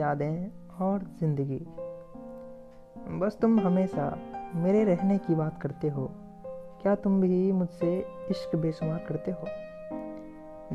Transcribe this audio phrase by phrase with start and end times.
[0.00, 0.50] यादें
[0.80, 1.66] और ज़िंदगी।
[3.18, 4.18] बस तुम हमेशा
[4.54, 6.10] मेरे रहने की बात करते हो।
[6.82, 9.44] क्या तुम भी मुझसे इश्क बेशुमार करते हो?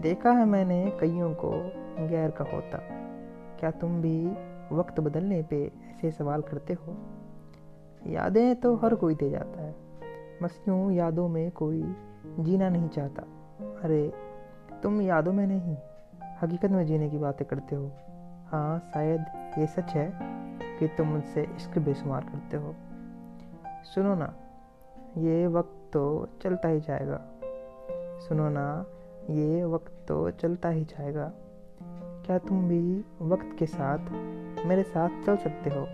[0.01, 1.51] देखा है मैंने कईयों को
[2.07, 2.77] गैर का होता।
[3.59, 4.27] क्या तुम भी
[4.71, 6.97] वक्त बदलने पे ऐसे सवाल करते हो?
[8.07, 9.75] यादें तो हर कोई दे जाता है।
[10.43, 11.95] बस यूँ यादों में कोई
[12.39, 13.21] जीना नहीं चाहता।
[13.83, 14.13] अरे,
[14.83, 15.77] तुम यादों में नहीं,
[16.41, 17.91] हकीकत में जीने की बातें करते हो।
[18.45, 19.25] हाँ शायद
[19.57, 20.13] ये सच है
[20.79, 22.75] कि तुम मुझसे इश्क बेशुमार करते हो।
[23.83, 24.33] सुनो ना,
[25.17, 27.21] ये वक्त तो चलता ही जाएगा।
[28.27, 28.85] सुनो ना,
[29.29, 31.31] ये वक्त तो चलता ही जाएगा।
[32.25, 33.97] क्या तुम भी वक्त के साथ
[34.65, 35.87] मेरे साथ चल सकते हो?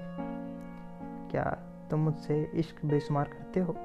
[1.32, 1.58] क्या
[1.92, 3.76] तुम मुझसे इश्क बेशुमार करते हो?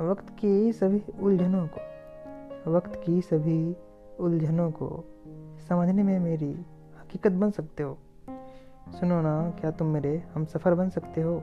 [0.00, 1.80] वक्त की सभी उलझनों को,
[2.70, 3.76] वक्त की सभी
[4.20, 5.04] उलझनों को
[5.68, 6.66] समझने में मेरी
[7.12, 7.98] हकीकत बन सकते हो।
[8.88, 11.38] सुनो ना, क्या तुम मेरे हम सफ़र बन सकते हो?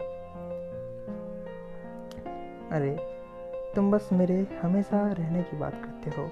[2.71, 2.97] अरे,
[3.75, 6.29] तुम बस मेरे हमेशा रहने की बात करते हो।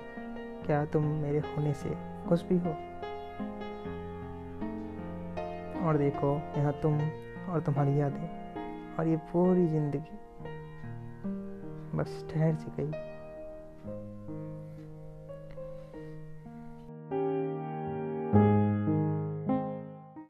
[0.66, 1.90] क्या तुम मेरे होने से
[2.30, 2.70] खुश भी हो?
[5.88, 7.00] और देखो, यहाँ तुम
[7.50, 8.56] और तुम्हारी यादें
[8.96, 10.20] और ये पूरी ज़िंदगी।
[11.98, 13.17] बस ठहर सी गई।